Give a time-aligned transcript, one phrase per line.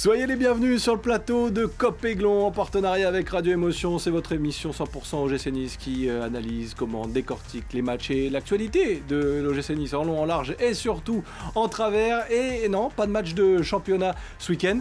[0.00, 3.98] Soyez les bienvenus sur le plateau de Cop Aiglon en partenariat avec Radio Émotion.
[3.98, 9.02] C'est votre émission 100% OGC Nice qui euh, analyse, comment décortique les matchs et l'actualité
[9.08, 11.24] de l'OGC Nice en long, en large et surtout
[11.56, 12.30] en travers.
[12.30, 14.78] Et non, pas de match de championnat ce week-end.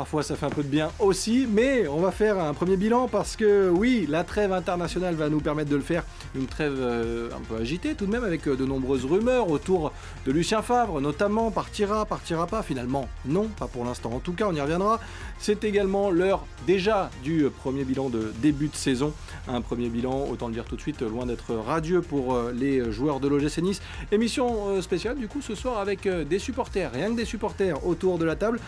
[0.00, 3.06] Parfois ça fait un peu de bien aussi, mais on va faire un premier bilan
[3.06, 6.04] parce que oui, la trêve internationale va nous permettre de le faire.
[6.34, 9.92] Une trêve euh, un peu agitée tout de même avec euh, de nombreuses rumeurs autour
[10.24, 13.10] de Lucien Favre, notamment partira, partira pas finalement.
[13.26, 14.10] Non, pas pour l'instant.
[14.14, 15.00] En tout cas, on y reviendra.
[15.38, 19.12] C'est également l'heure déjà du premier bilan de début de saison.
[19.48, 22.90] Un premier bilan, autant le dire tout de suite, loin d'être radieux pour euh, les
[22.90, 23.82] joueurs de l'OGC Nice.
[24.12, 28.24] Émission spéciale du coup ce soir avec des supporters, rien que des supporters autour de
[28.24, 28.60] la table.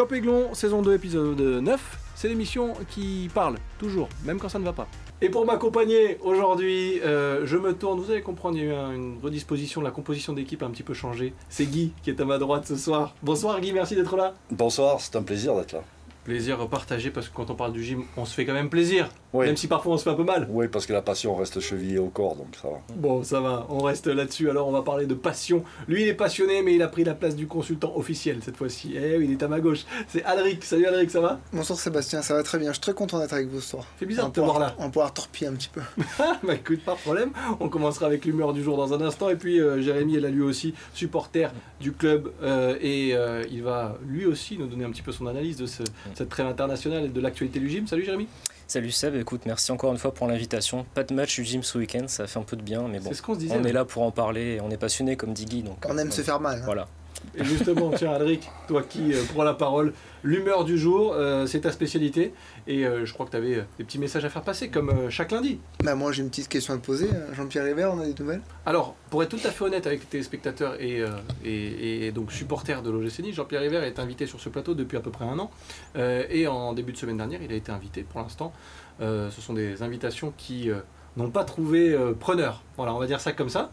[0.00, 1.98] Cop Aiglon, saison 2, épisode 9.
[2.14, 4.88] C'est l'émission qui parle, toujours, même quand ça ne va pas.
[5.20, 8.94] Et pour m'accompagner aujourd'hui, euh, je me tourne, vous allez comprendre, il y a eu
[8.96, 11.34] une redisposition, la composition d'équipe a un petit peu changé.
[11.50, 13.14] C'est Guy qui est à ma droite ce soir.
[13.22, 14.32] Bonsoir Guy, merci d'être là.
[14.50, 15.82] Bonsoir, c'est un plaisir d'être là.
[16.24, 19.08] Plaisir partagé parce que quand on parle du gym, on se fait quand même plaisir.
[19.32, 20.48] Même si parfois on se fait un peu mal.
[20.50, 22.78] Oui, parce que la passion reste chevillée au corps, donc ça va.
[22.96, 24.50] Bon, ça va, on reste là-dessus.
[24.50, 25.62] Alors on va parler de passion.
[25.88, 28.94] Lui, il est passionné, mais il a pris la place du consultant officiel cette fois-ci.
[28.96, 29.84] Eh oui, il est à ma gauche.
[30.08, 30.64] C'est Alric.
[30.64, 31.38] Salut Alric, ça va?
[31.52, 32.68] Bonsoir Sébastien, ça va très bien.
[32.68, 33.86] Je suis très content d'être avec vous ce soir.
[33.98, 34.74] C'est bizarre de te voir là.
[34.78, 35.80] On va pouvoir torpiller un petit peu.
[36.18, 37.30] bah écoute, pas de problème.
[37.60, 39.30] On commencera avec l'humeur du jour dans un instant.
[39.30, 42.32] Et puis euh, Jérémy est là lui aussi, supporter du club.
[42.42, 45.66] Euh, et euh, il va lui aussi nous donner un petit peu son analyse de
[46.14, 47.86] cette trêve internationale et de l'actualité du gym.
[47.86, 48.28] Salut Jérémy.
[48.70, 50.86] Salut Seb, écoute, merci encore une fois pour l'invitation.
[50.94, 53.10] Pas de match du gym ce week-end, ça fait un peu de bien, mais bon,
[53.50, 55.64] on, est là pour en parler, et on est passionné comme dit Guy.
[55.64, 56.58] Donc, on aime se faire mal.
[56.58, 56.64] Hein.
[56.64, 56.86] Voilà.
[57.34, 59.92] Et justement, tiens, Alric, toi qui euh, prends la parole,
[60.24, 62.34] l'humeur du jour, euh, c'est ta spécialité.
[62.66, 65.30] Et euh, je crois que tu avais des petits messages à faire passer, comme chaque
[65.30, 65.58] lundi.
[65.84, 67.08] Bah, moi, j'ai une petite question à te poser.
[67.32, 68.42] Jean-Pierre River, on a des nouvelles?
[68.66, 71.02] Alors, pour être tout à fait honnête avec tes spectateurs et,
[71.44, 75.00] et, donc supporters de l'OGC Nice, Jean-Pierre River est invité sur ce plateau depuis à
[75.00, 75.50] peu près un an.
[75.96, 78.52] et en début de semaine dernière, il a été invité pour l'instant.
[79.00, 80.70] ce sont des invitations qui
[81.16, 82.62] n'ont pas trouvé preneur.
[82.76, 83.70] Voilà, on va dire ça comme ça.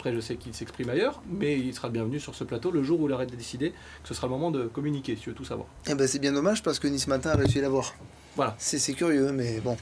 [0.00, 2.98] Après, je sais qu'il s'exprime ailleurs, mais il sera bienvenu sur ce plateau le jour
[3.02, 3.72] où il aurait décidé
[4.02, 5.68] que ce sera le moment de communiquer, si tu veux tout savoir.
[5.90, 7.94] Eh ben, c'est bien dommage parce que Nice Matin a réussi à l'avoir.
[8.40, 8.54] Voilà.
[8.56, 9.76] C'est curieux, mais bon.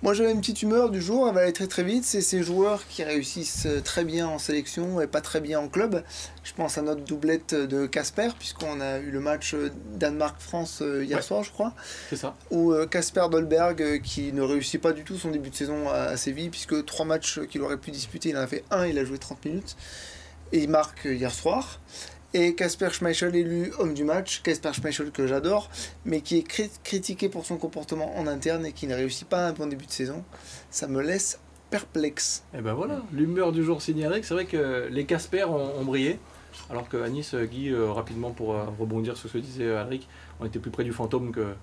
[0.00, 2.04] Moi, j'avais une petite humeur du jour, elle va aller très très vite.
[2.04, 6.02] C'est ces joueurs qui réussissent très bien en sélection et pas très bien en club.
[6.42, 9.54] Je pense à notre doublette de Casper, puisqu'on a eu le match
[9.96, 11.74] Danemark-France euh, hier soir, je crois.
[12.08, 12.34] C'est ça.
[12.50, 15.90] Ou Casper euh, Dolberg, euh, qui ne réussit pas du tout son début de saison
[15.90, 18.98] à Séville, puisque trois matchs qu'il aurait pu disputer, il en a fait un, il
[18.98, 19.76] a joué 30 minutes.
[20.52, 21.78] Et il marque hier soir.
[22.34, 25.70] Et Casper Schmeichel élu homme du match, Casper Schmeichel que j'adore,
[26.04, 29.52] mais qui est critiqué pour son comportement en interne et qui ne réussit pas un
[29.52, 30.22] bon début de saison,
[30.70, 31.40] ça me laisse
[31.70, 32.44] perplexe.
[32.52, 36.18] Et ben voilà, l'humeur du jour signée c'est vrai que les Casper ont, brillé,
[36.68, 40.06] alors que Nice, Guy, euh, rapidement pour euh, rebondir sur ce que disait Alric,
[40.40, 41.54] on était plus près du fantôme que...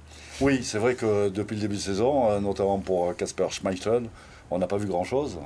[0.42, 4.04] Oui, c'est vrai que depuis le début de saison, euh, notamment pour Casper Schmeichel,
[4.52, 5.40] on n'a pas vu grand-chose.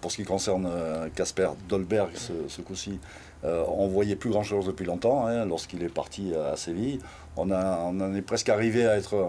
[0.00, 0.70] pour ce qui concerne
[1.16, 3.00] Casper Dolberg, ce coup-ci,
[3.44, 7.00] euh, on voyait plus grand-chose depuis longtemps, hein, lorsqu'il est parti à Séville.
[7.36, 9.26] On, en est presque arrivé à être euh,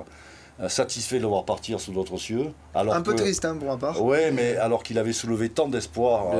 [0.69, 2.51] satisfait de le voir partir sous d'autres cieux.
[2.75, 4.01] Alors un peu triste hein, pour ma part.
[4.01, 6.31] Oui, mais alors qu'il avait soulevé tant d'espoir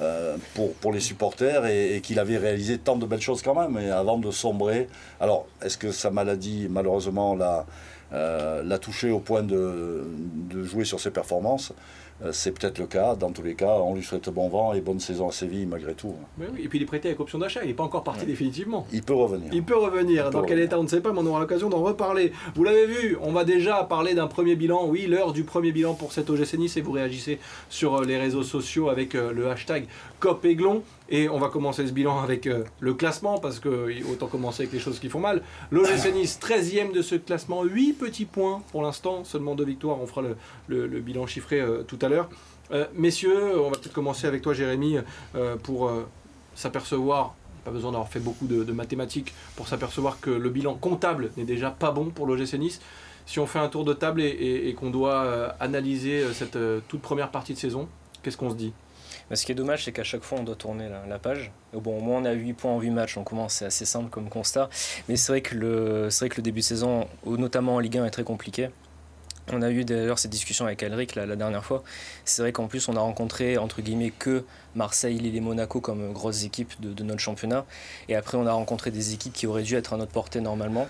[0.00, 0.36] euh,
[0.80, 4.18] pour, les supporters et, qu'il avait réalisé tant de belles choses quand même, et avant
[4.18, 4.88] de sombrer.
[5.20, 10.04] Alors, est-ce que sa maladie, malheureusement, l'a touché au point de
[10.62, 11.72] jouer sur ses performances?
[11.72, 13.14] euh, c'est peut-être le cas.
[13.14, 15.94] Dans tous les cas, on lui souhaite bon vent et bonne saison à Séville malgré
[15.94, 16.14] tout.
[16.38, 16.46] oui.
[16.62, 18.86] Et puis il est prêté avec option d'achat, il n'est pas encore parti définitivement.
[18.92, 19.50] Il peut revenir.
[19.52, 20.30] Il peut revenir.
[20.30, 22.32] Dans quel état, on ne sait pas, mais on aura l'occasion d'en reparler.
[22.54, 24.86] Vous l'avez vu, on va déjà parler d'un premier bilan.
[24.86, 27.38] Oui, l'heure du premier bilan pour cet OGC Nice et vous réagissez
[27.68, 29.86] sur euh, les réseaux sociaux avec euh, le hashtag
[30.20, 30.82] COPEGLON.
[31.12, 32.48] Et on va commencer ce bilan avec
[32.78, 35.42] le classement, parce que autant commencer avec les choses qui font mal.
[35.72, 40.00] L'OGC Nice, 13e de ce classement, 8 petits points pour l'instant, seulement deux victoires.
[40.00, 40.22] On fera
[40.68, 42.09] le, bilan chiffré tout à l'heure.
[42.72, 44.98] Euh, messieurs, on va peut-être commencer avec toi, Jérémy,
[45.34, 46.08] euh, pour euh,
[46.54, 47.34] s'apercevoir
[47.64, 51.70] pas besoin d'avoir fait beaucoup de, mathématiques pour s'apercevoir que le bilan comptable n'est déjà
[51.70, 52.80] pas bon pour l'OGC Nice.
[53.26, 56.56] Si on fait un tour de table et, qu'on doit analyser cette
[56.88, 57.86] toute première partie de saison,
[58.22, 58.72] qu'est-ce qu'on se dit?
[59.28, 61.52] Bah, ce qui est dommage, c'est qu'à chaque fois, on doit tourner la, page.
[61.74, 64.08] Bon, au moins, on a 8 points en 8 matchs, on commence, c'est assez simple
[64.08, 64.70] comme constat.
[65.10, 68.24] Mais c'est vrai, vrai que le début de saison, notamment en Ligue 1, est très
[68.24, 68.70] compliqué.
[69.52, 71.82] On a eu d'ailleurs cette discussion avec Alric la, dernière fois.
[72.24, 74.44] C'est vrai qu'en plus, on a rencontré, entre guillemets, que
[74.74, 77.64] Marseille, Lille et Monaco comme grosses équipes de, notre championnat.
[78.08, 80.88] Et après, on a rencontré des équipes qui auraient dû être à notre portée normalement.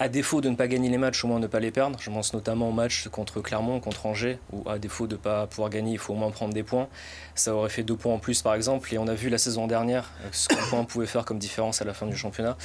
[0.00, 1.98] À défaut de ne pas gagner les matchs, au moins ne pas les perdre.
[2.00, 5.46] Je pense notamment au match contre Clermont, contre Angers, où à défaut de ne pas
[5.46, 6.88] pouvoir gagner, il faut au moins prendre des points.
[7.34, 8.92] Ça aurait fait deux points en plus, par exemple.
[8.94, 11.84] Et on a vu la saison dernière ce qu'un point pouvait faire comme différence à
[11.84, 12.56] la fin du championnat.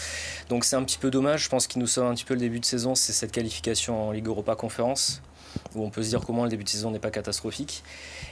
[0.47, 1.43] Donc c'est un petit peu dommage.
[1.43, 4.07] Je pense qu'il nous sauve un petit peu le début de saison, c'est cette qualification
[4.07, 5.21] en Ligue Europa Conférence
[5.75, 7.83] où on peut se dire comment le début de saison n'est pas catastrophique.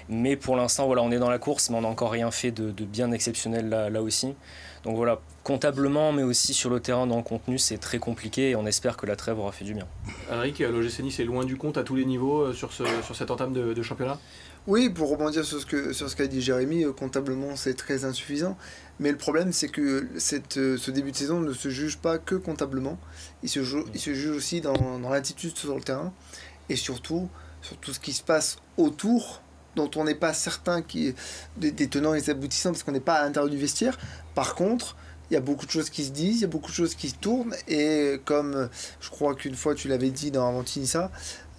[0.10, 2.52] Mais pour l'instant, voilà, on est dans la course, mais on n'a encore rien fait
[2.52, 4.36] de, bien exceptionnel là, aussi.
[4.84, 8.56] Donc voilà, comptablement, mais aussi sur le terrain dans le contenu, c'est très compliqué et
[8.56, 9.88] on espère que la trêve aura fait du bien.
[10.30, 13.16] Henrik, l'OGC Nice est loin du compte à tous les niveaux euh, sur, ce, sur
[13.16, 14.20] cette entame de, championnat?
[14.68, 18.04] Oui, pour rebondir sur ce que sur ce qu'a dit Jérémy, euh, comptablement c'est très
[18.06, 18.58] insuffisant.
[19.00, 22.18] Mais le problème c'est que cette, euh, ce début de saison ne se juge pas
[22.18, 22.98] que comptablement,
[23.42, 23.60] il se,
[23.94, 26.14] il se juge aussi dans, dans l'attitude sur le terrain
[26.70, 27.30] et surtout
[27.62, 29.42] sur tout ce qui se passe autour
[29.76, 31.16] dont on n'est pas certain qui
[31.58, 33.98] des, des tenants et des aboutissants parce qu'on n'est pas à l'intérieur du vestiaire.
[34.36, 34.96] Par contre,
[35.30, 36.96] il y a beaucoup de choses qui se disent, il y a beaucoup de choses
[36.96, 38.70] qui se tournent et comme
[39.00, 41.12] je crois qu'une fois tu l'avais dit dans Avantinissa,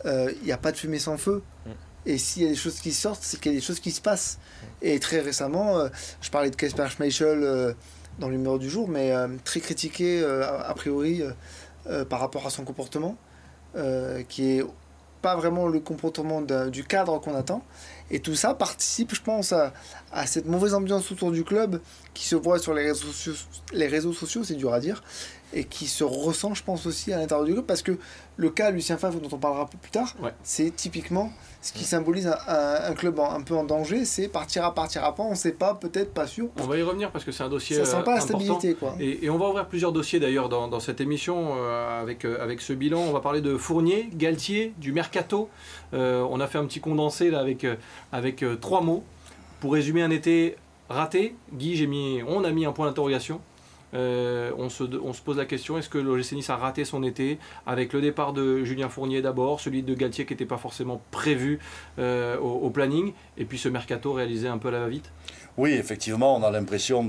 [0.07, 1.43] euh, il n'y a pas de fumée sans feu.
[1.67, 1.71] Mm.
[2.07, 3.91] Et s'il y a des choses qui sortent, c'est qu'il y a des choses qui
[3.91, 4.39] se passent.
[4.39, 4.67] Mm.
[4.83, 5.89] Et très récemment, euh,
[6.21, 7.73] je parlais de Kasper Schmeichel euh,
[8.19, 9.13] dans l'humeur du jour, mais
[9.43, 11.21] très critiqué a priori
[12.09, 13.17] par rapport à son comportement,
[14.29, 14.65] qui est
[15.21, 17.65] pas vraiment le comportement du cadre qu'on attend.
[18.13, 19.73] Et tout ça participe, je pense, à,
[20.13, 21.81] à, cette mauvaise ambiance autour du club
[22.15, 23.35] qui se voit sur les réseaux sociaux,
[23.73, 25.03] les réseaux sociaux c'est dur à dire,
[25.53, 27.97] et qui se ressent, je pense, aussi à l'intérieur du club, parce que
[28.37, 31.33] le cas Lucien Favre, dont on parlera plus tard, c'est typiquement
[31.65, 35.15] ce qui symbolise un, un, club un peu en danger, c'est partir à partir à
[35.15, 36.49] pas, on ne sait pas, peut-être pas sûr.
[36.61, 37.77] On va y revenir parce que c'est un dossier.
[37.77, 38.95] Ça sent pas la stabilité, quoi.
[39.01, 42.43] Et, et, on va ouvrir plusieurs dossiers d'ailleurs dans, dans, cette émission euh, avec, euh,
[42.43, 43.01] avec ce bilan.
[43.01, 45.49] On va parler de Fournier, Galtier, du Mercato.
[45.95, 47.67] Euh, on a fait un petit condensé là avec,
[48.13, 49.03] avec trois mots.
[49.61, 50.57] Pour résumer un été
[50.89, 53.41] raté, Guy, j'ai mis, on a mis un point d'interrogation.
[53.95, 57.05] Euh, on, se, on, se, pose la question est-ce que l'OGC Nice a raté son
[57.05, 61.01] été avec le départ de Julien Fournier d'abord, celui de Galtier qui n'était pas forcément
[61.13, 61.61] prévu
[62.01, 65.13] euh, au, planning, et puis ce mercato réalisé un peu à la va-vite?
[65.57, 67.09] Oui, effectivement, on a l'impression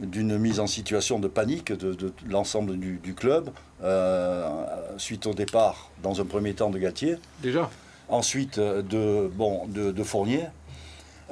[0.00, 3.50] d'une mise en situation de panique de, l'ensemble du, club
[3.84, 4.66] euh,
[4.96, 7.16] suite au départ, dans un premier temps, de Galtier.
[7.40, 7.70] Déjà?
[8.08, 10.46] Ensuite, de, bon, de Fournier.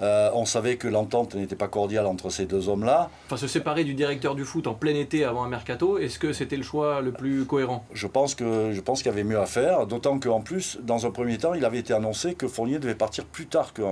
[0.00, 3.10] Euh, on savait que l'entente n'était pas cordiale entre ces deux hommes-là.
[3.26, 6.32] Enfin, se séparer du directeur du foot en plein été avant un mercato, est-ce que
[6.32, 7.84] c'était le choix le plus cohérent?
[7.92, 11.06] Je pense que je pense qu'il y avait mieux à faire, d'autant qu'en plus, dans
[11.06, 13.82] un premier temps, il avait été annoncé que Fournier devait partir plus tard que,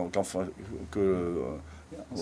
[0.91, 1.43] que euh,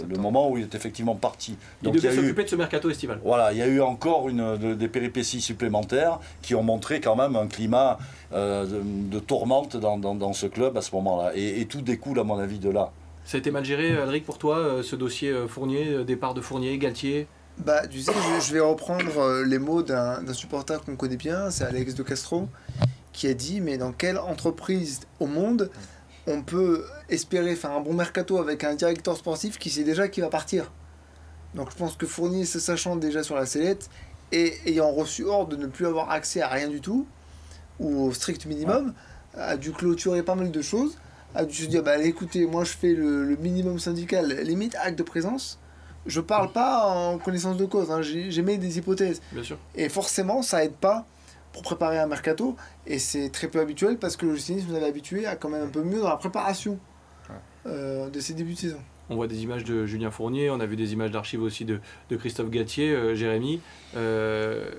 [0.08, 1.56] le moment où il est effectivement parti.
[1.82, 3.20] il devait s'occuper de ce mercato estival.
[3.24, 7.36] Voilà, il y a eu encore une, des péripéties supplémentaires qui ont montré quand même
[7.36, 7.98] un climat
[8.32, 11.32] euh, de, tourmente dans, ce club à ce moment-là.
[11.34, 12.90] Et, et tout découle, à mon avis, de là.
[13.24, 16.34] Ça a été mal géré, Alric, pour toi, euh, ce dossier euh, Fournier, euh, départ
[16.34, 17.26] de Fournier, Galtier?
[17.56, 21.94] Bah, tu sais, je, vais reprendre les mots d'un supporter qu'on connaît bien, c'est Alex
[21.94, 22.48] de Castro,
[23.12, 25.70] qui a dit Mais dans quelle entreprise au monde
[26.26, 30.24] on peut espérer faire un bon mercato avec un directeur sportif qui sait déjà qu'il
[30.24, 30.72] va partir?
[31.54, 33.88] Donc je pense que Fournier, se sachant déjà sur la sellette
[34.32, 37.06] et ayant reçu ordre de ne plus avoir accès à rien du tout,
[37.78, 38.94] ou au strict minimum,
[39.34, 40.98] a dû clôturer pas mal de choses
[41.34, 45.02] a dû se dire bah écoutez, moi je fais le, minimum syndical, limite acte de
[45.02, 45.58] présence.
[46.06, 49.22] Je parle pas en connaissance de cause, hein, j'émets des hypothèses.
[49.32, 49.58] Bien sûr.
[49.74, 51.06] Et forcément, ça aide pas
[51.52, 52.56] pour préparer un mercato.
[52.86, 55.62] Et c'est très peu habituel parce que le cynisme nous avait habitué à quand même
[55.62, 56.78] un peu mieux dans la préparation
[57.66, 58.80] euh, de ces débuts de saison.
[59.08, 61.80] On voit des images de Julien Fournier, on a vu des images d'archives aussi de,
[62.10, 63.60] de, Christophe Gatier, euh, Jérémy.
[63.96, 64.70] Euh,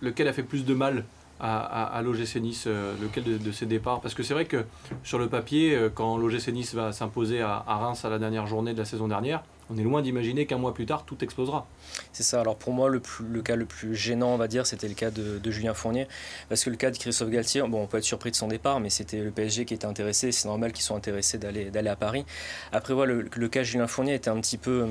[0.00, 1.04] lequel a fait plus de mal
[1.40, 4.64] à, à, l'OGC Nice, euh, lequel de, de, ces départs Parce que c'est vrai que
[5.04, 8.72] sur le papier, euh, quand l'OGC Nice va s'imposer à, Reims à la dernière journée
[8.72, 11.66] de la saison dernière, on est loin d'imaginer qu'un mois plus tard, tout explosera.
[12.12, 12.40] C'est ça.
[12.40, 15.10] Alors pour moi, le, le, cas le plus gênant, on va dire, c'était le cas
[15.10, 16.08] de, Julien Fournier.
[16.48, 18.80] Parce que le cas de Christophe Galtier, bon, on peut être surpris de son départ,
[18.80, 20.32] mais c'était le PSG qui était intéressé.
[20.32, 22.24] C'est normal qu'ils soient intéressés d'aller à Paris.
[22.72, 24.86] Après, voilà, le, le, cas de Julien Fournier était un petit peu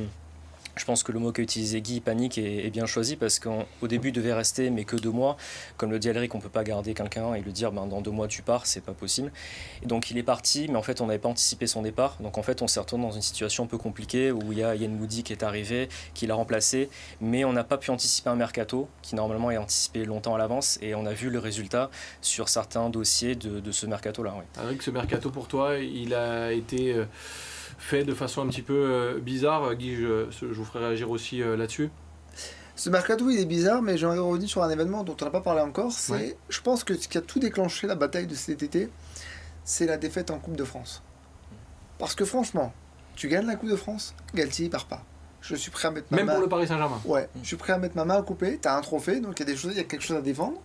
[0.77, 4.09] je pense que le mot qu'a utilisé Guy, panique, est, bien choisi parce qu'au début,
[4.09, 5.37] il devait rester, mais que deux mois.
[5.77, 8.01] Comme le dit Alric, on ne peut pas garder quelqu'un et lui dire ben, dans
[8.01, 9.31] deux mois tu pars, c'est pas possible.
[9.83, 12.17] Et donc il est parti, mais en fait, on n'avait pas anticipé son départ.
[12.19, 14.63] Donc en fait, on s'est retrouvé dans une situation un peu compliquée où il y
[14.63, 16.89] a Yann Moody qui est arrivé, qui l'a remplacé,
[17.21, 20.77] mais on n'a pas pu anticiper un mercato qui normalement est anticipé longtemps à l'avance
[20.81, 21.89] et on a vu le résultat
[22.21, 24.33] sur certains dossiers de, ce mercato-là.
[24.37, 24.77] Oui.
[24.79, 26.93] ce mercato pour toi, il a été.
[26.93, 27.05] Euh,
[27.77, 29.75] fait de façon un petit peu euh, bizarre.
[29.75, 31.89] Guy, je, vous ferai réagir aussi euh, là-dessus.
[32.75, 35.41] Ce mercato, il est bizarre, mais j'aimerais revenir sur un événement dont on n'a pas
[35.41, 35.91] parlé encore.
[35.91, 38.89] C'est, je pense que ce qui a tout déclenché la bataille de cet été,
[39.63, 41.01] c'est la défaite en Coupe de France.
[41.97, 42.73] Parce que franchement,
[43.15, 45.03] tu gagnes la Coupe de France, Galtier part pas.
[45.41, 47.01] Je suis prêt à mettre ma Même pour le Paris Saint-Germain.
[47.05, 48.59] Ouais, je suis prêt à mettre ma main à couper.
[48.63, 50.21] as un trophée, donc il y a des choses, il y a quelque chose à
[50.21, 50.61] défendre.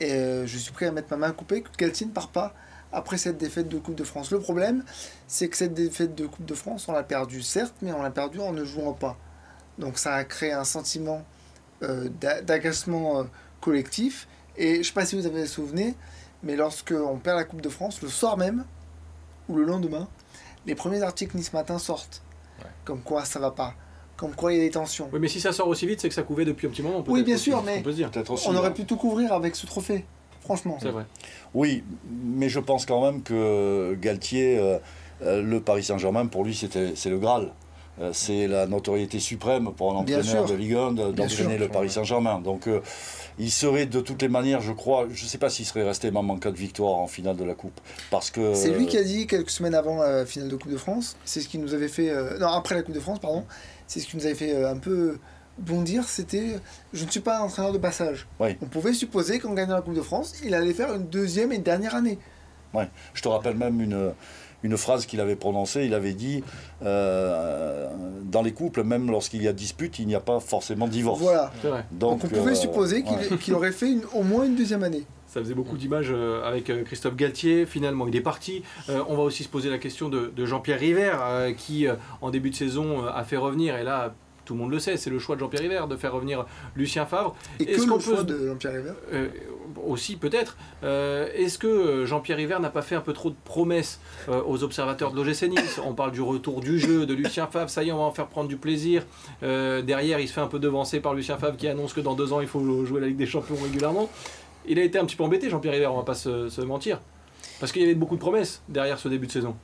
[0.00, 2.54] et je suis prêt à mettre ma main coupée que Galtier ne part pas
[2.96, 4.30] après cette défaite de Coupe de France.
[4.30, 4.82] Le problème,
[5.28, 8.10] c'est que cette défaite de Coupe de France, on l'a perdue certes, mais on l'a
[8.10, 9.18] perdue en ne jouant pas.
[9.78, 11.22] Donc ça a créé un sentiment
[11.82, 12.08] euh,
[12.42, 13.24] d'agacement euh,
[13.60, 14.26] collectif.
[14.56, 15.94] Et je ne sais pas si vous avez souvenez,
[16.42, 18.64] mais lorsque on perd la Coupe de France, le soir même,
[19.50, 20.08] ou le lendemain,
[20.64, 22.22] les premiers articles Nice Matin sortent.
[22.86, 23.74] Comme quoi ça va pas.
[24.16, 25.10] Comme quoi il y a des tensions.
[25.12, 27.04] Oui, mais si ça sort aussi vite, c'est que ça couvait depuis un petit moment.
[27.08, 27.82] Oui, bien sûr, mais
[28.46, 30.06] on, aurait pu tout couvrir avec ce trophée.
[30.46, 30.78] Franchement.
[30.80, 31.04] C'est vrai.
[31.54, 34.78] Oui, mais je pense quand même que Galtier, euh,
[35.22, 37.50] euh, le Paris Saint-Germain, pour lui, c'est le Graal.
[37.98, 42.40] Euh, c'est la notoriété suprême pour un entraîneur de Ligue 1 d'entraîner le Paris Saint-Germain.
[42.40, 42.68] Donc
[43.38, 46.10] il serait de toutes les manières, je crois, je ne sais pas s'il serait resté
[46.12, 47.80] même en cas de victoire en finale de la Coupe.
[48.10, 48.54] Parce que.
[48.54, 51.40] C'est lui qui a dit quelques semaines avant la finale de Coupe de France, c'est
[51.40, 52.14] ce qui nous avait fait.
[52.38, 53.44] non, après la Coupe de France, pardon,
[53.88, 55.18] c'est ce qui nous avait fait un peu
[55.58, 56.58] bondir, c'était
[56.92, 58.26] je ne suis pas un entraîneur de passage.
[58.40, 61.58] On pouvait supposer qu'en gagnant la Coupe de France, il allait faire une deuxième et
[61.58, 62.18] dernière année.
[62.74, 62.88] Ouais.
[63.14, 64.12] Je te rappelle même une,
[64.62, 65.84] une phrase qu'il avait prononcée.
[65.84, 66.42] Il avait dit
[66.82, 67.88] euh,
[68.24, 71.20] dans les couples, même lorsqu'il y a dispute, il n'y a pas forcément divorce.
[71.20, 71.52] Voilà.
[71.92, 73.04] Donc, on pouvait euh, supposer
[73.40, 75.04] qu'il aurait fait au moins une deuxième année.
[75.26, 77.66] Ça faisait beaucoup d'images euh, avec Christophe Galtier.
[77.66, 78.62] Finalement, il est parti.
[78.88, 81.12] on va aussi se poser la question de, de Jean-Pierre River,
[81.56, 81.86] qui
[82.20, 84.14] en début de saison a fait revenir, et là,
[84.46, 87.04] tout le monde le sait, c'est le choix de Jean-Pierre River de faire revenir Lucien
[87.04, 87.36] Favre.
[87.60, 89.28] Et que le choix de Jean-Pierre River euh,
[89.86, 90.56] Aussi peut-être.
[90.82, 94.00] Euh, est-ce que euh, Jean-Pierre River n'a pas fait un peu trop de promesses
[94.46, 95.80] aux observateurs de l'OGC Nice?
[95.84, 98.12] On parle du retour du jeu, de Lucien Favre, ça y est, on va en
[98.12, 99.04] faire prendre du plaisir.
[99.42, 102.32] derrière, il se fait un peu devancer par Lucien Favre qui annonce que dans deux
[102.32, 104.08] ans, il faut jouer la Ligue des Champions régulièrement.
[104.68, 107.00] Il a été un petit peu embêté, Jean-Pierre River, on va pas se mentir.
[107.58, 109.56] Parce qu'il y avait beaucoup de promesses derrière ce début de saison.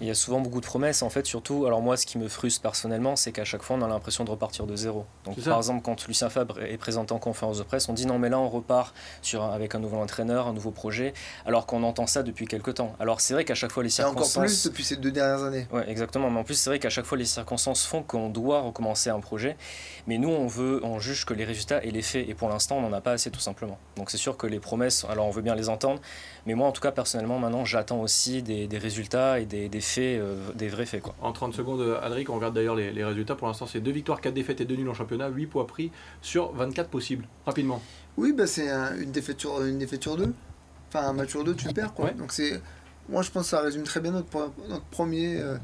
[0.00, 1.64] Il y a souvent beaucoup de promesses, en fait, surtout.
[1.66, 4.30] Alors, moi, ce qui me frustre personnellement, c'est qu'à chaque fois, on a l'impression de
[4.30, 5.06] repartir de zéro.
[5.24, 8.18] Donc, par exemple, quand Lucien Fabre est présenté en conférence de presse, on dit non,
[8.18, 11.14] mais là, on repart sur, avec un nouveau entraîneur, un nouveau projet,
[11.46, 12.94] alors qu'on entend ça depuis quelques temps.
[13.00, 14.34] Alors, c'est vrai qu'à chaque fois, les circonstances.
[14.34, 15.66] Et encore plus depuis ces deux dernières années.
[15.72, 16.30] Ouais, exactement.
[16.30, 19.20] Mais en plus, c'est vrai qu'à chaque fois, les circonstances font qu'on doit recommencer un
[19.20, 19.56] projet.
[20.06, 22.28] Mais nous, on veut, on juge que les résultats et les faits.
[22.28, 23.78] Et pour l'instant, on n'en a pas assez, tout simplement.
[23.96, 26.02] Donc, c'est sûr que les promesses, alors, on veut bien les entendre.
[26.44, 30.50] Mais moi, en tout cas, personnellement, maintenant, j'attends aussi des, résultats et des, faits, euh,
[30.54, 31.02] des vrais faits.
[31.02, 31.14] Quoi.
[31.20, 33.34] En 30 secondes, Adric, on regarde d'ailleurs les, résultats.
[33.34, 35.90] Pour l'instant, c'est 2 victoires, 4 défaites et 2 nuls en championnat, 8 points pris
[36.22, 37.26] sur 24 possibles.
[37.44, 37.80] Rapidement.
[38.16, 40.32] Oui, bah, c'est une, défaite sur, une défaite sur deux.
[40.88, 41.92] Enfin, un match sur deux, tu perds.
[41.94, 42.10] Quoi.
[42.12, 42.60] Donc, c'est,
[43.08, 45.56] moi, je pense que ça résume très bien notre, notre, premier, euh,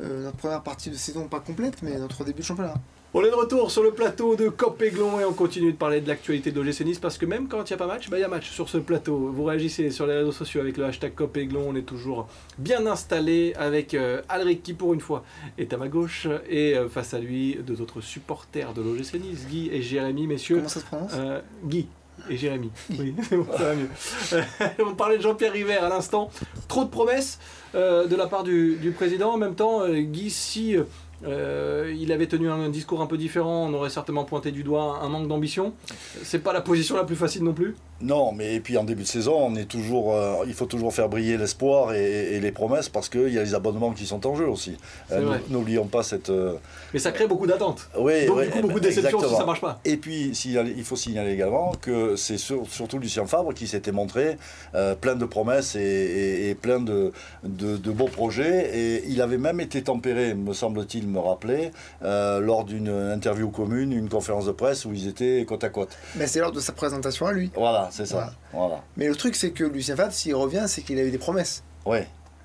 [0.00, 2.74] euh, notre première partie de saison, pas complète, mais notre début de championnat.
[3.14, 6.08] On est de retour sur le plateau de Copéglon et on continue de parler de
[6.08, 8.22] l'actualité de l'OGC Nice parce que même quand il n'y a pas match, bah, il
[8.22, 9.30] y a match sur ce plateau.
[9.34, 11.62] Vous réagissez sur les réseaux sociaux avec le hashtag Copéglon.
[11.68, 12.26] On est toujours
[12.56, 15.24] bien installé avec euh, Alric qui pour une fois
[15.58, 19.46] est à ma gauche et euh, face à lui deux autres supporters de l'OGC Nice,
[19.46, 20.26] Guy et Jérémy.
[20.26, 21.12] Messieurs, comment ça se prononce?
[21.14, 21.88] Euh, Guy
[22.30, 22.70] et Jérémy.
[22.98, 23.90] Oui, ça va mieux.
[24.86, 26.30] on parlait de Jean-Pierre River à l'instant.
[26.66, 27.38] Trop de promesses
[27.74, 29.34] de la part du, du, président.
[29.34, 30.76] En même temps, Guy, si
[31.24, 35.00] euh, il avait tenu un, discours un peu différent, on aurait certainement pointé du doigt
[35.02, 35.72] un manque d'ambition.
[36.22, 39.02] C'est pas la position la plus facile non plus Non, mais et puis en début
[39.02, 42.88] de saison, on est toujours, euh, il faut toujours faire briller l'espoir et, les promesses
[42.88, 44.76] parce qu'il y a les abonnements qui sont en jeu aussi.
[45.12, 46.32] Euh, n'oublions pas cette.
[46.92, 47.88] mais ça crée beaucoup d'attentes.
[47.98, 49.80] Oui, Donc du coup, beaucoup de déceptions si ça marche pas.
[49.84, 54.36] Et puis, il faut signaler également que c'est surtout Lucien Fabre qui s'était montré
[55.00, 57.12] plein de promesses et, plein de,
[57.44, 58.70] de, de beaux projets.
[58.76, 61.70] Et il avait même été tempéré, me semble-t-il, me rappeler,
[62.02, 65.96] euh, lors d'une interview commune, une conférence de presse où ils étaient côte à côte.
[66.16, 67.50] Mais c'est lors de sa présentation à lui.
[67.54, 68.32] Voilà, c'est ça.
[68.52, 68.82] Voilà.
[68.96, 71.62] Mais le truc, c'est que Lucien Favre, s'il revient, c'est qu'il a eu des promesses.
[71.86, 71.98] Oui.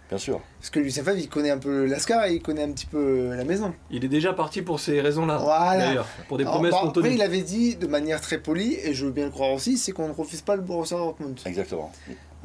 [0.10, 0.40] Bien sûr.
[0.60, 3.36] Parce que Lucien Favre, il connaît un peu l'Ascar et il connaît un petit peu
[3.36, 3.74] la maison.
[3.92, 5.38] Il est déjà parti pour ces raisons-là.
[5.38, 5.88] Voilà.
[5.88, 9.06] D'ailleurs, pour des promesses Alors, Après, il avait dit de manière très polie, et je
[9.06, 11.38] veux bien le croire aussi, c'est qu'on ne refuse pas le Borussia Dortmund.
[11.46, 11.92] Exactement.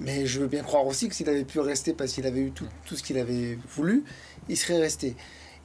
[0.00, 2.50] Mais je veux bien croire aussi que s'il avait pu rester parce qu'il avait eu
[2.50, 4.04] tout, tout ce qu'il avait voulu,
[4.48, 5.14] il serait resté.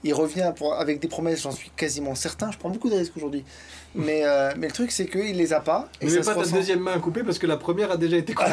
[0.03, 2.51] Il revient pour, avec des promesses, j'en suis quasiment certain.
[2.51, 3.43] Je prends beaucoup de risques aujourd'hui.
[3.95, 5.89] Mais, euh, mais le truc, c'est qu'il les a pas.
[6.01, 8.49] Et mais pas ta deuxième main coupée parce que la première a déjà été coupée.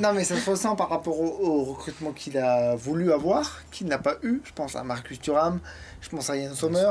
[0.00, 3.98] non, mais ça se ressent par rapport au, recrutement qu'il a voulu avoir, qu'il n'a
[3.98, 4.40] pas eu.
[4.44, 5.60] Je pense à Marcus Thuram,
[6.00, 6.90] je pense à Yann Sommer,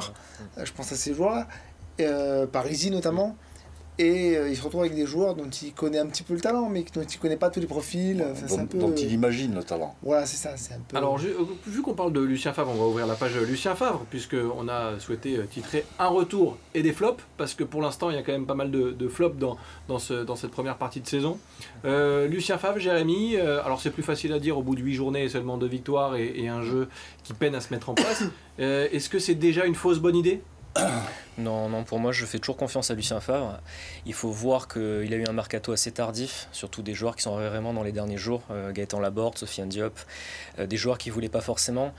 [0.64, 1.48] je pense à ces joueurs-là,
[2.00, 3.36] euh, Parisi notamment.
[3.98, 6.42] Et euh, il se retrouve avec des joueurs dont il connaît un petit peu le
[6.42, 8.18] talent, mais dont il connaît pas tous les profils.
[8.50, 8.78] dont, peu...
[8.78, 9.96] dont, il imagine le talent.
[10.04, 10.58] Voilà, c'est ça.
[10.58, 10.98] C'est un peu...
[10.98, 14.06] Alors, euh, vu qu'on parle de Lucien Favre, on va ouvrir la page Lucien Favre,
[14.10, 18.18] puisqu'on a souhaité euh, titrer un retour et des flops, parce que pour l'instant, il
[18.18, 19.56] y a quand même pas mal de, flops dans,
[19.88, 21.38] dans, ce, dans cette première partie de saison.
[21.84, 25.30] Lucien Favre, Jérémy, alors c'est plus facile à dire au bout de 8 journées et
[25.30, 26.90] seulement deux victoires et, et un jeu
[27.24, 28.24] qui peine à se mettre en place.
[28.58, 30.42] Est-ce que c'est déjà une fausse bonne idée?
[31.38, 33.60] Non, non, pour moi, je fais toujours confiance à Lucien Favre.
[34.06, 37.36] Il faut voir qu'il a eu un mercato assez tardif, surtout des joueurs qui sont
[37.36, 38.42] vraiment dans les derniers jours.
[38.52, 40.00] Euh, Gaëtan Laborde, Sofiane Diop,
[40.60, 41.94] euh, des joueurs qui ne voulaient pas forcément.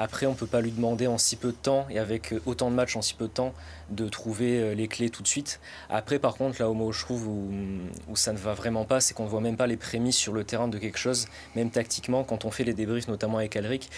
[0.00, 2.40] Après, on ne peut pas lui demander en si peu de temps et avec euh,
[2.46, 3.52] autant de matchs en si peu de temps
[3.90, 5.60] de trouver euh, les clés tout de suite.
[5.90, 9.24] Après, par contre, là où je trouve où, ça ne va vraiment pas, c'est qu'on
[9.24, 11.26] ne voit même pas les prémices sur le terrain de quelque chose,
[11.56, 12.22] même tactiquement.
[12.22, 13.90] Quand on fait les débriefs, notamment avec Alric,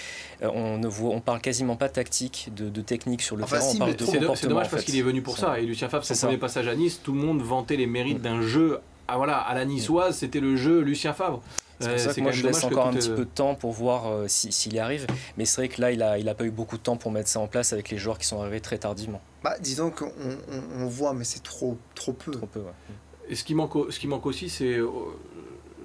[0.42, 3.60] euh, on ne voit, on parle quasiment pas de tactique, de, technique sur le terrain.
[3.62, 5.60] on parle de C'est dommage parce qu'il est venu pour ça.
[5.60, 8.22] Et Lucien Favre, son premier passage à Nice, tout le monde vantait les mérites mm.
[8.22, 8.80] d'un jeu.
[9.12, 11.42] Ah, voilà, à la niçoise, c'était le jeu Lucien Favre.
[11.80, 14.06] C'est pour ça que moi je laisse encore un petit peu de temps pour voir
[14.06, 15.06] euh, s'il y arrive.
[15.36, 17.10] Mais c'est vrai que là, il n'a il a pas eu beaucoup de temps pour
[17.10, 19.20] mettre ça en place avec les joueurs qui sont arrivés très tardivement.
[19.42, 20.12] Bah, disons qu'on
[20.78, 22.30] on, voit, mais c'est trop, trop peu.
[22.30, 22.62] Trop peu
[23.28, 24.88] Et ce qui manque, ce qui manque aussi, c'est euh,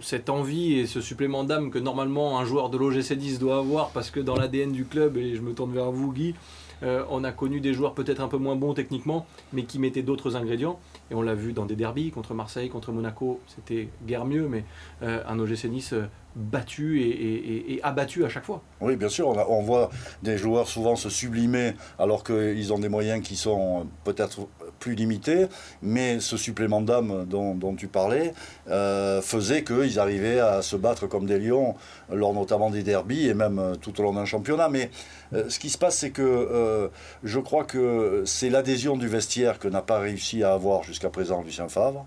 [0.01, 3.89] cette envie et ce supplément d'âme que normalement un joueur de l'OGC 10 doit avoir
[3.89, 6.35] parce que dans l'ADN du club, et je me tourne vers vous Guy,
[6.83, 10.03] euh, on a connu des joueurs peut-être un peu moins bons techniquement, mais qui mettaient
[10.03, 10.79] d'autres ingrédients.
[11.11, 14.65] Et on l'a vu dans des derbies contre Marseille, contre Monaco, c'était guère mieux, mais
[15.03, 18.61] euh, un OGC Nice euh, battu et, abattu à chaque fois.
[18.81, 19.89] Oui, bien sûr, on, voit
[20.23, 24.47] des joueurs souvent se sublimer alors qu'ils ont des moyens qui sont peut-être
[24.79, 25.47] plus limités,
[25.81, 28.33] mais ce supplément d'âme dont, tu parlais
[28.69, 31.75] euh, faisait qu'ils arrivaient à se battre comme des lions
[32.11, 34.69] lors notamment des derbies et même tout au long d'un championnat.
[34.69, 34.89] Mais
[35.31, 36.89] ce qui se passe, c'est que
[37.23, 41.41] je crois que c'est l'adhésion du vestiaire que n'a pas réussi à avoir jusqu'à présent
[41.41, 42.05] Lucien Favre.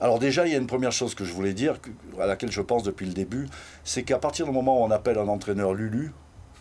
[0.00, 1.78] Alors déjà, il y a une première chose que je voulais dire,
[2.20, 3.46] à laquelle je pense depuis le début,
[3.84, 6.12] c'est qu'à partir du moment où on appelle un entraîneur Lulu,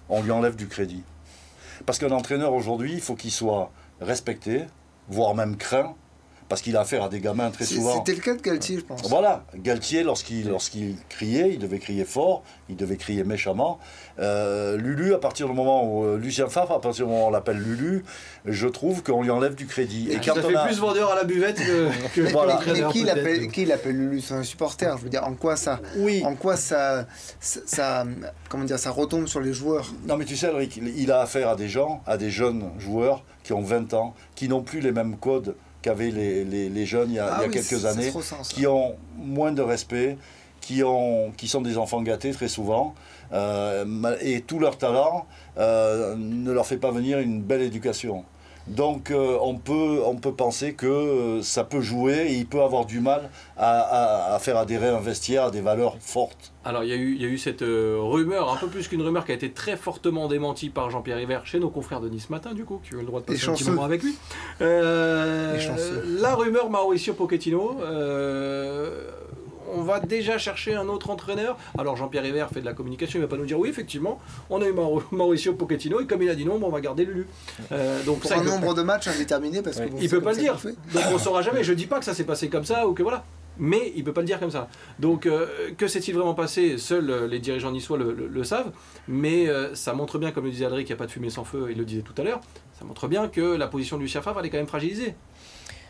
[0.10, 1.04] on lui enlève du crédit.
[1.86, 4.66] Parce qu'un entraîneur aujourd'hui, il faut qu'il soit respecté,
[5.08, 5.96] voire même craint,
[6.54, 7.96] parce qu'il a affaire à des gamins très souvent.
[7.96, 9.02] C'était le cas de Galtier, je pense.
[9.10, 13.80] Voilà, Galtier, lorsqu'il lorsqu'il criait, il devait crier fort, il devait crier méchamment.
[14.20, 17.28] Euh, Lulu, à partir du moment où euh, Lucien Favre, à partir du moment où
[17.30, 18.06] on l'appelle Lulu,
[18.46, 20.10] je trouve qu'on lui enlève du crédit.
[20.12, 21.90] Et, quand ça fait plus vendeur à la buvette que,
[22.22, 22.60] mais, voilà.
[22.68, 24.22] mais qui l'appelle qui l'appelle Lulu?
[24.22, 24.96] C'est un supporter.
[25.00, 26.22] Je veux dire, en quoi ça Oui.
[26.24, 27.08] En quoi ça,
[27.40, 28.06] ça,
[28.48, 29.92] comment dire, ça retombe sur les joueurs?
[30.06, 33.24] Non, mais tu sais, Eric, il a affaire à des gens, à des jeunes joueurs
[33.44, 37.16] qui ont 20 ans, qui n'ont plus les mêmes codes qu'avaient les, les, jeunes il
[37.16, 38.12] y a, ah quelques années,
[38.50, 40.18] qui ont moins de respect,
[40.62, 42.96] qui, ont, qui sont des enfants gâtés très souvent,
[43.34, 45.28] euh, et tout leur talent
[45.58, 48.24] euh, ne leur fait pas venir une belle éducation.
[48.68, 52.86] Donc euh, on, peut, on peut penser que ça peut jouer et il peut avoir
[52.86, 56.54] du mal à, à, faire adhérer un vestiaire à des valeurs fortes.
[56.64, 59.02] Alors il y, a eu, il y a eu cette rumeur, un peu plus qu'une
[59.02, 62.30] rumeur, qui a été très fortement démentie par Jean-Pierre Hiver chez nos confrères de Nice
[62.30, 64.16] Matin, du coup, qui ont eu le droit de passer un petit moment avec lui.
[64.62, 67.78] la rumeur Mauricio Pochettino
[69.74, 71.58] on va déjà chercher un autre entraîneur.
[71.78, 74.62] Alors Jean-Pierre Hiver fait de la communication, il va pas nous dire oui, effectivement, on
[74.62, 74.74] a eu
[75.12, 77.28] Mauricio Pochettino et comme il a dit non, on va garder Lulu.
[77.72, 80.58] Euh, donc Pour un nombre de matchs indéterminé parce que il peut pas le dire.
[80.94, 81.64] Donc on saura jamais.
[81.64, 83.24] Je dis pas que ça s'est passé comme ça ou que voilà.
[83.60, 84.68] Mais il peut pas le dire comme ça.
[84.98, 85.46] Donc euh,
[85.78, 86.80] que s'est-il vraiment passé?
[86.80, 88.72] Seuls euh, les dirigeants niçois le, le, savent.
[89.08, 91.44] Mais ça montre bien, comme le disait Adrien, qu'il n'y a pas de fumée sans
[91.44, 91.68] feu.
[91.70, 92.42] Il le disait tout à l'heure.
[92.80, 95.16] Ça montre bien que la position du Lucien Favre elle est quand même fragilisée.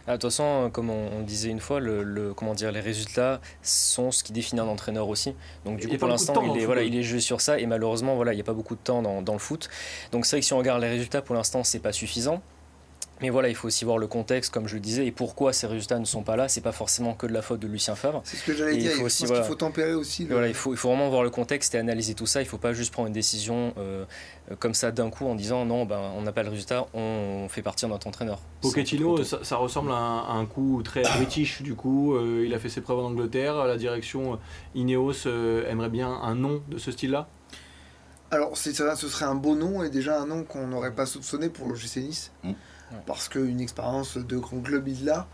[0.06, 4.12] Ah, de toute façon, comme on, disait une fois, le, comment dire, les résultats sont
[4.12, 5.34] ce qui définit un entraîneur aussi.
[5.66, 8.16] Donc du coup, pour l'instant, il est, voilà, il est joué sur ça et malheureusement,
[8.16, 9.70] voilà, il n'y a pas beaucoup de temps dans, dans le foot.
[10.12, 12.42] Donc c'est vrai que si on regarde les résultats, pour l'instant, c'est pas suffisant.
[13.24, 15.66] Mais voilà, il faut aussi voir le contexte, comme je le disais, et pourquoi ces
[15.66, 16.50] résultats ne sont pas là.
[16.50, 18.20] C'est pas forcément que de la faute de Lucien Favre.
[18.26, 18.92] C'est ce que j'allais dire.
[18.92, 20.26] Il faut, aussi, il faut tempérer aussi.
[20.26, 22.42] Voilà, il faut, il faut vraiment voir le contexte et analyser tout ça.
[22.42, 24.04] Il faut pas juste prendre une décision euh,
[24.60, 27.62] comme ça d'un coup en disant non, ben, on n'a pas le résultat, on fait
[27.62, 28.42] partir notre entraîneur.
[28.60, 32.16] Pochettino, ça, ça, ressemble à un, coup très british du coup.
[32.16, 33.56] Euh, il a fait ses preuves en Angleterre.
[33.64, 34.38] La direction euh,
[34.76, 35.30] Ineos
[35.70, 37.30] aimerait bien un nom de ce style-là?
[38.32, 41.70] Alors, ce serait un beau nom et déjà un nom qu'on n'aurait pas soupçonné pour
[41.70, 42.32] le GC Nice.
[43.06, 45.28] Parce qu'une expérience de grand club, il l'a.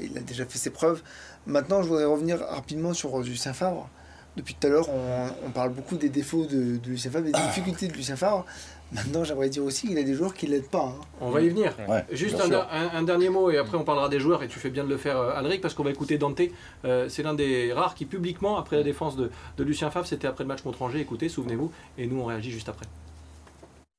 [0.00, 1.02] Il a déjà fait ses preuves.
[1.46, 3.88] Maintenant, je voudrais revenir rapidement sur Lucien Favre.
[4.36, 7.92] Depuis tout à l'heure, on, parle beaucoup des défauts de, Lucien Favre, des difficultés de
[7.92, 8.44] Lucien Favre.
[8.90, 10.86] Maintenant, j'aimerais dire aussi qu'il a des joueurs qui ne l'aident pas.
[10.86, 11.00] Hein.
[11.20, 11.76] On va y venir.
[12.10, 14.88] Juste un, dernier mot et après on parlera des joueurs et tu fais bien de
[14.88, 16.40] le faire, euh, Alric, parce qu'on va écouter Dante.
[16.84, 20.44] Euh, c'est l'un des rares qui, publiquement, après la défense de, Lucien Favre, c'était après
[20.44, 22.86] le match contre Angers, écoutez, souvenez-vous, et nous on réagit juste après.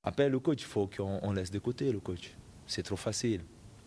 [0.04, 2.36] Après, le coach, il faut qu'on laisse de côté le coach.
[2.68, 3.42] C'est trop facile.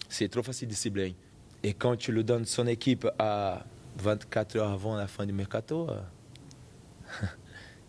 [0.09, 1.15] C'est trop facile de cibler.
[1.63, 3.65] Et quand tu le donnes son équipe à
[3.99, 6.01] 24 heures avant la fin du mercato, euh,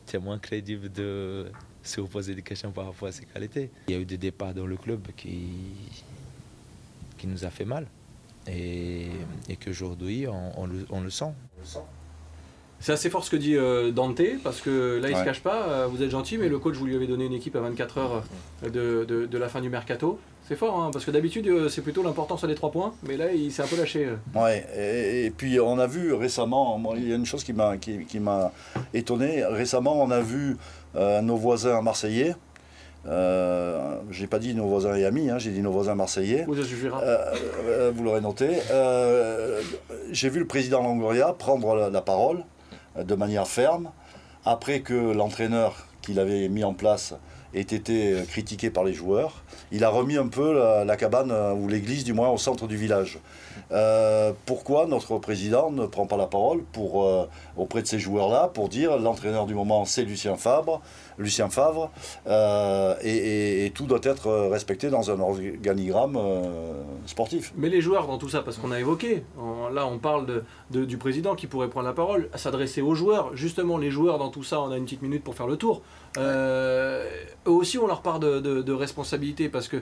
[0.08, 1.52] tu es moins crédible de
[1.84, 3.70] se poser des questions par rapport à ses qualités.
[3.88, 5.50] Il y a eu des départs dans le club qui,
[7.18, 7.88] qui nous a fait mal.
[8.48, 9.10] Et,
[9.48, 11.32] et qu'aujourd'hui, on, le, on, le, sent.
[12.80, 13.56] C'est assez fort ce que dit
[13.94, 16.76] Dante, parce que là, il ne se cache pas, vous êtes gentil, mais le coach,
[16.76, 18.24] vous lui avez donné une équipe à 24 heures
[18.64, 20.20] de, de la fin du mercato.
[20.50, 23.32] C'est fort, hein, parce que d'habitude, euh, c'est plutôt l'importance des trois points, mais là,
[23.32, 24.08] il s'est un peu lâché.
[24.08, 24.16] Euh.
[24.34, 28.00] Ouais, et, puis on a vu récemment, il y a une chose qui m'a qui,
[28.96, 29.46] étonné.
[29.46, 30.58] Récemment, on a vu
[30.96, 32.36] euh, nos voisins marseillais.
[33.06, 36.46] Euh, j'ai pas dit nos voisins et amis, hein, j'ai dit nos voisins marseillais.
[36.48, 38.58] Vous, vous l'aurez noté.
[40.10, 42.44] j'ai vu le président Longoria prendre la, la parole
[42.98, 43.92] de manière ferme
[44.46, 47.14] après que l'entraîneur qu'il avait mis en place
[47.54, 51.68] ait été critiqué par les joueurs il a remis un peu la, cabane, euh, ou
[51.68, 53.20] l'église du moins, au centre du village.
[53.72, 58.70] Euh, pourquoi notre président ne prend pas la parole euh, auprès de ces joueurs-là pour
[58.70, 60.82] dire l'entraîneur du moment c'est Lucien Favre,
[63.04, 66.18] et, tout doit être respecté dans un organigramme
[67.06, 67.54] sportif.
[67.56, 69.24] Mais les joueurs dans tout ça, parce qu'on a évoqué,
[69.72, 73.92] là on parle du président qui pourrait prendre la parole, s'adresser aux joueurs, justement les
[73.92, 75.82] joueurs dans tout ça, on a une petite minute pour faire le tour.
[76.18, 77.02] Eux
[77.46, 79.78] aussi on leur part de, de responsabilité parce que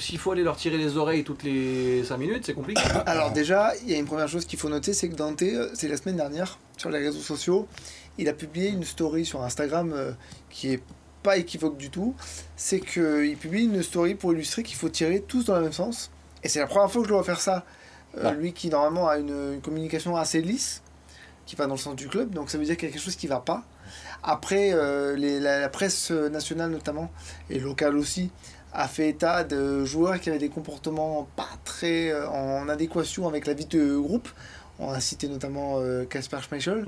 [0.00, 2.82] s'il faut aller leur tirer les oreilles toutes les 5 minutes, c'est compliqué.
[3.06, 5.70] Alors déjà, il y a une première chose qu'il faut noter, c'est que Dante, euh,
[5.74, 7.68] c'est la semaine dernière, sur les réseaux sociaux,
[8.18, 10.12] il a publié une story sur Instagram euh,
[10.50, 10.82] qui est
[11.22, 12.14] pas équivoque du tout.
[12.56, 16.10] C'est qu'il publie une story pour illustrer qu'il faut tirer tous dans le même sens.
[16.42, 17.64] Et c'est la première fois que je dois faire ça.
[18.18, 20.82] Euh, lui qui normalement a une, communication assez lisse,
[21.46, 23.02] qui va dans le sens du club, donc ça veut dire qu'il y a quelque
[23.02, 23.64] chose qui va pas.
[24.22, 24.74] Après,
[25.16, 27.10] la, presse nationale notamment,
[27.50, 28.30] et locale aussi,
[28.74, 33.46] a fait état de joueurs qui avaient des comportements pas très euh, en adéquation avec
[33.46, 34.28] la vie de groupe.
[34.80, 35.78] On a cité notamment
[36.10, 36.84] Casper euh, Schmeichel.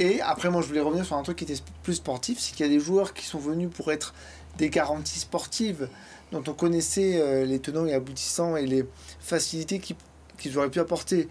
[0.00, 2.66] Et après, moi, je voulais revenir sur un truc qui était plus sportif, c'est qu'il
[2.66, 4.12] y a des joueurs qui sont venus pour être
[4.58, 5.88] des garanties sportives
[6.32, 8.84] dont on connaissait euh, les tenants et aboutissants et les
[9.20, 11.28] facilités qu'ils auraient pu apporter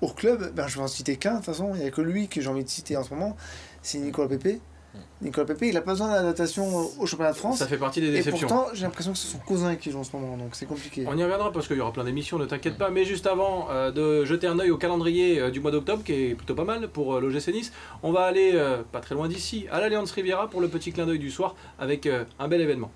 [0.00, 0.54] au club.
[0.54, 2.40] Ben, je vais en citer qu'un, de toute façon, il n'y a que lui que
[2.40, 3.36] j'ai envie de citer en ce moment,
[3.86, 4.60] c'est Nicolas Pepe.
[5.22, 6.64] Nicolas Pepe, il n'a pas besoin d'adaptation
[6.98, 7.58] au championnat de France.
[7.58, 8.46] Ça fait partie des déceptions.
[8.46, 10.66] Et pourtant, j'ai l'implession que c'est son cousin qui joue en ce moment, donc c'est
[10.66, 11.04] compliqué.
[11.06, 12.90] On y reviendra parce qu'il y aura plein d'émissions, ne t'inquiète pas.
[12.90, 16.12] Mais juste avant euh, de jeter un œil au calendrier euh, du mois d'octobre, qui
[16.12, 17.72] est plutôt pas mal pour euh, l'OGC Nice,
[18.02, 18.58] on va aller
[18.92, 22.08] pas très loin d'ici, à l'Alliance Riviera pour le petit clin d'œil du soir avec
[22.38, 22.90] un bel événement.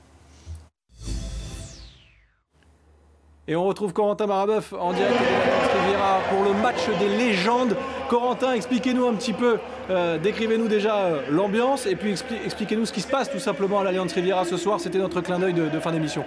[3.49, 7.77] Et on retrouve Corentin Marabeuf en direct de l'Alliance Riviera pour le match des légendes.
[8.11, 12.11] Corentin, expliquez-nous un petit peu, euh, décrivez-nous déjà euh, l'ambiance et puis
[12.45, 14.81] expliquez-nous ce qui se passe tout simplement à l'Alliance Riviera ce soir.
[14.81, 16.25] C'était notre clin d'œil de fin d'émission.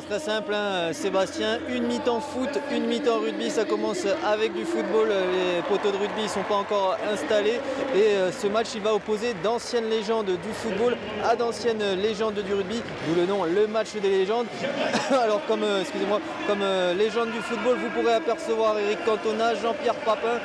[0.00, 0.92] C'est très simple, hein.
[0.92, 5.96] Sébastien, une mi-temps foot, une mi-temps rugby, ça commence avec du football, les poteaux de
[5.96, 7.58] rugby ne sont pas encore installés
[7.94, 12.52] et euh, ce match il va opposer d'anciennes légendes du football à d'anciennes légendes du
[12.52, 14.46] rugby, d'où le nom le match des légendes.
[15.10, 19.94] Alors comme euh, excusez-moi, comme euh, légende du football, vous pourrez apercevoir Eric Cantona, Jean-Pierre
[19.94, 20.38] Papin,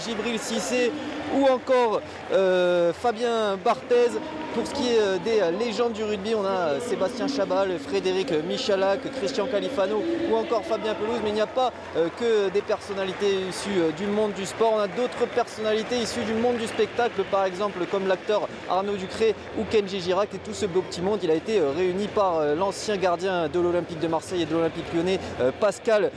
[0.00, 0.90] Djibril Cissé,
[1.34, 2.00] ou encore
[2.32, 4.10] euh, Fabien Barthez.
[4.58, 8.32] Pour ce qui est euh, des euh, légendes du rugby, on a Sébastien Chabal, Frédéric
[8.44, 11.72] Michalak, Christian Califano ou encore Fabien Pelouse, mais il n'y a pas
[12.18, 16.56] que des personnalités issues du monde du sport, on a d'autres personnalités issues du monde
[16.56, 20.34] du spectacle, par exemple comme l'acteur Arnaud Ducré ou Kenji Girac.
[20.34, 24.00] Et tout ce beau petit monde, il a été réuni par l'ancien gardien de l'Olympique
[24.00, 25.18] de Marseille et de l'Olympique lyonnais,
[25.60, 26.10] Pascal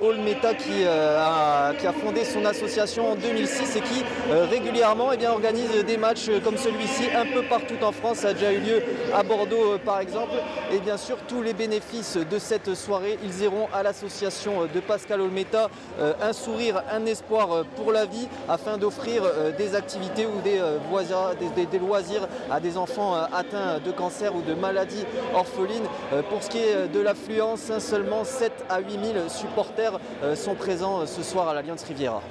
[0.00, 4.04] Olmeta, qui, a, fondé son association en 2006 et qui
[4.50, 8.18] régulièrement eh bien, organise des matchs comme celui-ci un peu partout en France.
[8.18, 8.82] Ça a déjà eu lieu
[9.14, 10.34] à Bordeaux euh, par exemple.
[10.72, 15.20] Et bien sûr, tous les bénéfices de cette soirée, ils iront à l'association de Pascal
[15.20, 20.40] Olmeta, euh, un sourire, un espoir pour la vie, afin d'offrir euh, des activités ou
[20.42, 20.60] des,
[21.66, 25.86] des, loisirs à des enfants atteints de cancer ou de maladies orphelines.
[26.28, 29.98] Pour ce qui est de l'affluence, hein, seulement 7 à 8 000 supporters
[30.34, 32.22] sont présents ce soir à l'Alliance Riviera.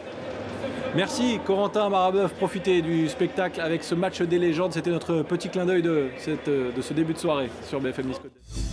[0.98, 4.74] Merci Corentin Marabeuf, profitez du spectacle avec ce match des légendes.
[4.74, 6.08] C'était notre petit clin d'œil de,
[6.48, 8.67] de ce début de soirée sur BFM Nice.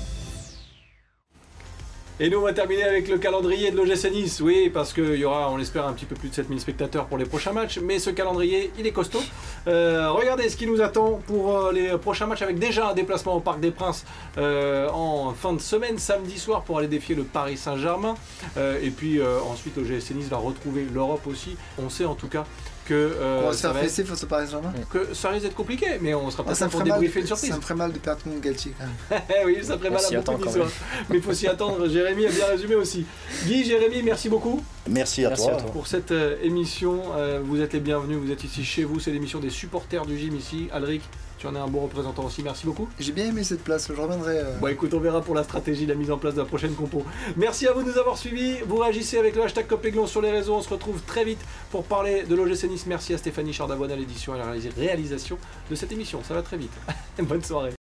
[2.21, 4.41] Et nous, on va terminer avec le calendrier de l'OGC Nice.
[4.41, 7.19] Oui, parce qu'il y aura, on l'espère, un petit peu plus de 7000 spectateurs pour
[7.19, 7.81] les prochains matchs.
[7.83, 9.23] Mais ce calendrier, il est costaud.
[9.67, 13.35] Euh, regardez ce qui nous attend pour euh, les prochains matchs avec déjà un déplacement
[13.35, 14.05] au Parc des Princes
[14.39, 18.15] euh, en fin de semaine, samedi soir, pour aller défier le Paris Saint-Germain.
[18.57, 21.57] et puis ensuite, l'OGC Nice va retrouver l'Europe aussi.
[21.83, 22.45] On sait en tout cas
[22.85, 24.05] que euh, ça, va être...
[24.05, 26.83] face au Paris Saint-Germain que ça risque d'être compliqué mais on sera pas ah, pour
[26.83, 27.51] débriefer une surprise.
[27.51, 29.21] ça me ferait mal de perdre mon Galtier même.
[29.47, 30.59] Oui ça ferait mal à beaucoup
[31.09, 33.07] mais il faut s'y attendre Jérémy a bien résumé aussi.
[33.45, 34.63] Guy Jérémy merci beaucoup.
[34.89, 35.57] Merci à, toi.
[35.73, 39.11] pour cette euh, émission euh, vous êtes les bienvenus vous êtes ici chez vous c'est
[39.11, 40.69] l'émission des supporters du gym ici.
[40.73, 41.03] Alric
[41.45, 42.89] Tu en es un bon représentant aussi, merci beaucoup.
[42.99, 44.39] J'ai bien aimé cette place, je reviendrai.
[44.39, 44.59] Euh.
[44.61, 47.05] Bon écoute, on verra pour la stratégie, la mise en place de la prochaine compo.
[47.37, 48.61] Merci à vous de nous avoir suivis.
[48.67, 50.55] Vous réagissez avec le hashtag Copéglon sur les réseaux.
[50.55, 52.87] On se retrouve très vite pour parler de l'OGC Nice.
[52.87, 55.37] Merci à Stéphanie Chardavoine à l'édition et à la réalisation
[55.69, 56.23] de cette émission.
[56.27, 56.73] Ça va très vite.
[57.19, 57.73] Bonne soirée.